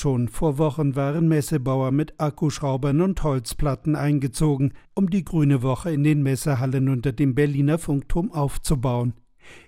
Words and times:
Schon 0.00 0.28
vor 0.28 0.56
Wochen 0.56 0.96
waren 0.96 1.28
Messebauer 1.28 1.90
mit 1.90 2.18
Akkuschraubern 2.18 3.02
und 3.02 3.22
Holzplatten 3.22 3.96
eingezogen, 3.96 4.72
um 4.94 5.10
die 5.10 5.26
Grüne 5.26 5.60
Woche 5.60 5.92
in 5.92 6.04
den 6.04 6.22
Messehallen 6.22 6.88
unter 6.88 7.12
dem 7.12 7.34
Berliner 7.34 7.76
Funkturm 7.76 8.32
aufzubauen. 8.32 9.12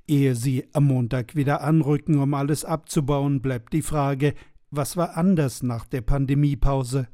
Ehe 0.08 0.34
sie 0.34 0.64
am 0.72 0.84
Montag 0.84 1.36
wieder 1.36 1.60
anrücken, 1.60 2.18
um 2.18 2.32
alles 2.32 2.64
abzubauen, 2.64 3.42
bleibt 3.42 3.74
die 3.74 3.82
Frage, 3.82 4.32
was 4.70 4.96
war 4.96 5.18
anders 5.18 5.62
nach 5.62 5.84
der 5.84 6.00
Pandemiepause? 6.00 7.08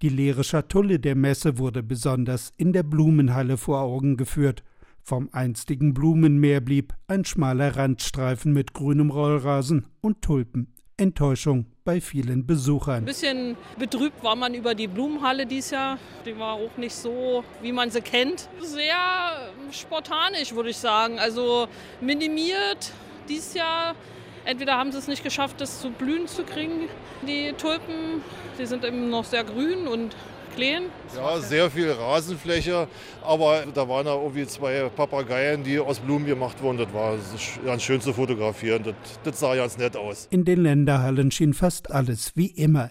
Die 0.00 0.08
leere 0.08 0.42
Schatulle 0.42 0.98
der 0.98 1.16
Messe 1.16 1.58
wurde 1.58 1.82
besonders 1.82 2.54
in 2.56 2.72
der 2.72 2.84
Blumenhalle 2.84 3.58
vor 3.58 3.82
Augen 3.82 4.16
geführt. 4.16 4.64
Vom 5.02 5.28
einstigen 5.32 5.92
Blumenmeer 5.92 6.62
blieb 6.62 6.94
ein 7.06 7.26
schmaler 7.26 7.76
Randstreifen 7.76 8.54
mit 8.54 8.72
grünem 8.72 9.10
Rollrasen 9.10 9.88
und 10.00 10.22
Tulpen. 10.22 10.72
Enttäuschung 11.00 11.64
bei 11.82 12.00
vielen 12.00 12.46
Besuchern. 12.46 12.96
Ein 12.96 13.04
bisschen 13.06 13.56
betrübt 13.78 14.22
war 14.22 14.36
man 14.36 14.52
über 14.52 14.74
die 14.74 14.86
Blumenhalle 14.86 15.46
dieses 15.46 15.70
Jahr. 15.70 15.98
Die 16.26 16.38
war 16.38 16.54
auch 16.54 16.76
nicht 16.76 16.94
so, 16.94 17.42
wie 17.62 17.72
man 17.72 17.90
sie 17.90 18.02
kennt. 18.02 18.48
Sehr 18.60 19.50
spartanisch, 19.72 20.54
würde 20.54 20.70
ich 20.70 20.76
sagen. 20.76 21.18
Also 21.18 21.68
minimiert 22.02 22.92
dieses 23.28 23.54
Jahr. 23.54 23.94
Entweder 24.44 24.76
haben 24.76 24.92
sie 24.92 24.98
es 24.98 25.08
nicht 25.08 25.22
geschafft, 25.22 25.60
das 25.60 25.80
zu 25.80 25.90
blühen 25.90 26.26
zu 26.26 26.44
kriegen, 26.44 26.88
die 27.26 27.52
Tulpen. 27.58 28.22
Die 28.58 28.66
sind 28.66 28.84
eben 28.84 29.10
noch 29.10 29.24
sehr 29.24 29.44
grün 29.44 29.86
und 29.86 30.14
Kleen? 30.54 30.84
Ja, 31.14 31.38
sehr 31.38 31.70
viel 31.70 31.90
Rasenfläche, 31.90 32.88
aber 33.22 33.64
da 33.72 33.88
waren 33.88 34.06
da 34.06 34.14
irgendwie 34.14 34.46
zwei 34.46 34.88
Papageien, 34.88 35.62
die 35.62 35.78
aus 35.78 36.00
Blumen 36.00 36.26
gemacht 36.26 36.60
wurden. 36.62 36.78
Das 36.78 36.92
war 36.92 37.16
ganz 37.64 37.82
schön 37.82 38.00
zu 38.00 38.12
fotografieren. 38.12 38.82
Das, 38.84 38.94
das 39.22 39.40
sah 39.40 39.54
ganz 39.54 39.78
nett 39.78 39.96
aus. 39.96 40.26
In 40.30 40.44
den 40.44 40.62
Länderhallen 40.62 41.30
schien 41.30 41.54
fast 41.54 41.90
alles 41.90 42.32
wie 42.36 42.48
immer. 42.48 42.90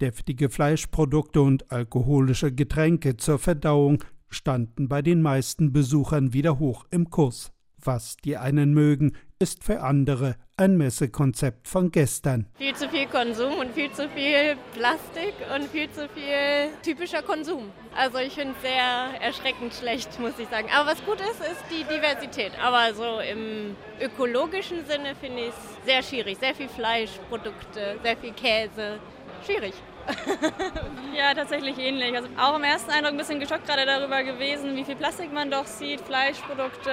Deftige 0.00 0.48
Fleischprodukte 0.48 1.40
und 1.42 1.70
alkoholische 1.70 2.52
Getränke 2.52 3.16
zur 3.16 3.38
Verdauung 3.38 4.04
standen 4.28 4.88
bei 4.88 5.02
den 5.02 5.22
meisten 5.22 5.72
Besuchern 5.72 6.32
wieder 6.32 6.58
hoch 6.58 6.84
im 6.90 7.10
Kurs. 7.10 7.52
Was 7.82 8.16
die 8.16 8.36
einen 8.36 8.74
mögen, 8.74 9.12
ist 9.40 9.62
für 9.62 9.82
andere 9.82 10.36
ein 10.56 10.76
Messekonzept 10.76 11.68
von 11.68 11.92
gestern. 11.92 12.46
Viel 12.56 12.74
zu 12.74 12.88
viel 12.88 13.06
Konsum 13.06 13.58
und 13.58 13.72
viel 13.72 13.92
zu 13.92 14.08
viel 14.08 14.56
Plastik 14.74 15.34
und 15.54 15.68
viel 15.68 15.88
zu 15.92 16.08
viel 16.08 16.70
typischer 16.82 17.22
Konsum. 17.22 17.70
Also 17.96 18.18
ich 18.18 18.32
finde 18.32 18.54
es 18.56 18.62
sehr 18.62 19.20
erschreckend 19.20 19.72
schlecht, 19.72 20.18
muss 20.18 20.38
ich 20.38 20.48
sagen. 20.48 20.68
Aber 20.74 20.90
was 20.90 21.04
gut 21.04 21.20
ist, 21.20 21.40
ist 21.40 21.62
die 21.70 21.84
Diversität. 21.84 22.52
Aber 22.60 22.92
so 22.94 23.20
im 23.20 23.76
ökologischen 24.00 24.84
Sinne 24.86 25.14
finde 25.14 25.42
ich 25.42 25.48
es 25.50 25.86
sehr 25.86 26.02
schwierig. 26.02 26.38
Sehr 26.38 26.54
viel 26.54 26.68
Fleischprodukte, 26.68 27.98
sehr 28.02 28.16
viel 28.16 28.32
Käse. 28.32 28.98
Schwierig. 29.46 29.74
tatsächlich 31.34 31.78
ähnlich. 31.78 32.14
Also 32.16 32.28
auch 32.38 32.56
im 32.56 32.64
ersten 32.64 32.90
Eindruck 32.90 33.12
ein 33.12 33.18
bisschen 33.18 33.40
geschockt 33.40 33.66
gerade 33.66 33.86
darüber 33.86 34.22
gewesen, 34.22 34.76
wie 34.76 34.84
viel 34.84 34.96
Plastik 34.96 35.32
man 35.32 35.50
doch 35.50 35.66
sieht, 35.66 36.00
Fleischprodukte. 36.00 36.90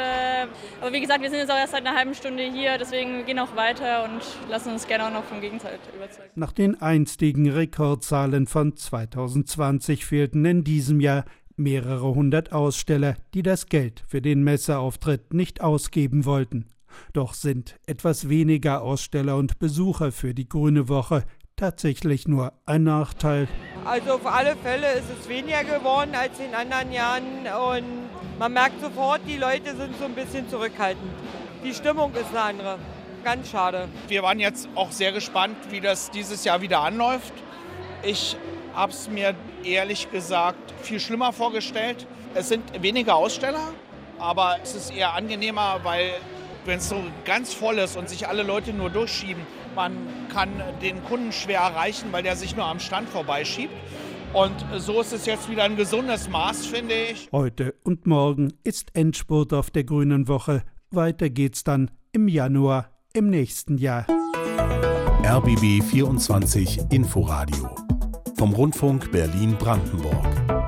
Aber 0.81 0.93
wie 0.93 1.01
gesagt, 1.01 1.21
wir 1.21 1.29
sind 1.29 1.39
jetzt 1.39 1.51
auch 1.51 1.57
erst 1.57 1.73
seit 1.73 1.85
einer 1.85 1.97
halben 1.97 2.13
Stunde 2.13 2.43
hier, 2.43 2.77
deswegen 2.77 3.25
gehen 3.25 3.39
auch 3.39 3.55
weiter 3.55 4.05
und 4.05 4.21
lassen 4.49 4.73
uns 4.73 4.87
gerne 4.87 5.07
auch 5.07 5.13
noch 5.13 5.23
vom 5.23 5.41
Gegenteil 5.41 5.79
überzeugen. 5.95 6.29
Nach 6.35 6.51
den 6.51 6.81
einstigen 6.81 7.49
Rekordzahlen 7.49 8.47
von 8.47 8.75
2020 8.75 10.05
fehlten 10.05 10.45
in 10.45 10.63
diesem 10.63 10.99
Jahr 10.99 11.25
mehrere 11.57 12.13
hundert 12.13 12.51
Aussteller, 12.51 13.15
die 13.33 13.43
das 13.43 13.67
Geld 13.67 14.03
für 14.07 14.21
den 14.21 14.43
Messeauftritt 14.43 15.33
nicht 15.33 15.61
ausgeben 15.61 16.25
wollten. 16.25 16.65
Doch 17.13 17.33
sind 17.33 17.77
etwas 17.85 18.29
weniger 18.29 18.81
Aussteller 18.81 19.37
und 19.37 19.59
Besucher 19.59 20.11
für 20.11 20.33
die 20.33 20.47
Grüne 20.47 20.87
Woche 20.87 21.23
tatsächlich 21.55 22.27
nur 22.27 22.53
ein 22.65 22.83
Nachteil. 22.83 23.47
Also 23.85 24.13
auf 24.13 24.25
alle 24.25 24.55
Fälle 24.57 24.91
ist 24.93 25.05
es 25.19 25.29
weniger 25.29 25.63
geworden 25.63 26.11
als 26.15 26.39
in 26.39 26.53
anderen 26.53 26.91
Jahren 26.91 27.23
und 27.71 28.39
man 28.39 28.51
merkt 28.53 28.81
sofort, 28.81 29.21
die 29.27 29.37
Leute 29.37 29.75
sind 29.75 29.97
so 29.97 30.05
ein 30.05 30.13
bisschen 30.13 30.49
zurückhaltend. 30.49 31.11
Die 31.63 31.73
Stimmung 31.73 32.13
ist 32.13 32.29
eine 32.31 32.41
andere. 32.41 32.79
Ganz 33.23 33.49
schade. 33.49 33.87
Wir 34.07 34.21
waren 34.23 34.39
jetzt 34.39 34.69
auch 34.75 34.91
sehr 34.91 35.11
gespannt, 35.11 35.57
wie 35.69 35.81
das 35.81 36.11
dieses 36.11 36.43
Jahr 36.43 36.61
wieder 36.61 36.81
anläuft. 36.81 37.33
Ich 38.03 38.37
habe 38.73 38.91
es 38.91 39.09
mir 39.09 39.33
ehrlich 39.63 40.11
gesagt 40.11 40.73
viel 40.81 40.99
schlimmer 40.99 41.33
vorgestellt. 41.33 42.05
Es 42.35 42.49
sind 42.49 42.81
weniger 42.81 43.15
Aussteller, 43.15 43.71
aber 44.19 44.57
es 44.61 44.75
ist 44.75 44.93
eher 44.93 45.13
angenehmer, 45.13 45.79
weil 45.83 46.11
wenn 46.65 46.79
es 46.79 46.89
so 46.89 47.03
ganz 47.25 47.53
voll 47.53 47.77
ist 47.77 47.95
und 47.95 48.09
sich 48.09 48.27
alle 48.27 48.43
Leute 48.43 48.73
nur 48.73 48.89
durchschieben, 48.89 49.43
man 49.75 49.93
kann 50.33 50.49
den 50.81 51.03
Kunden 51.03 51.31
schwer 51.31 51.59
erreichen, 51.59 52.07
weil 52.11 52.23
der 52.23 52.35
sich 52.35 52.55
nur 52.55 52.65
am 52.65 52.79
Stand 52.79 53.09
vorbeischiebt. 53.09 53.73
Und 54.33 54.53
so 54.77 54.99
ist 54.99 55.13
es 55.13 55.25
jetzt 55.25 55.49
wieder 55.49 55.63
ein 55.63 55.77
gesundes 55.77 56.29
Maß, 56.29 56.65
finde 56.65 56.93
ich. 56.93 57.29
Heute 57.31 57.73
und 57.83 58.05
morgen 58.05 58.53
ist 58.63 58.93
Endspurt 58.93 59.53
auf 59.53 59.69
der 59.71 59.85
Grünen 59.85 60.27
Woche. 60.27 60.63
Weiter 60.91 61.29
geht's 61.29 61.63
dann 61.63 61.91
im 62.11 62.27
Januar 62.27 62.89
im 63.13 63.29
nächsten 63.29 63.77
Jahr. 63.77 64.05
RBB 65.23 65.81
24 65.83 66.91
Inforadio 66.91 67.75
vom 68.37 68.53
Rundfunk 68.53 69.11
Berlin-Brandenburg. 69.11 70.64